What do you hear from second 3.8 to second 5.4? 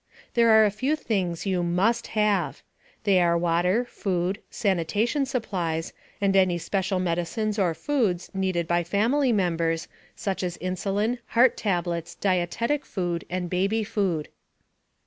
food, sanitation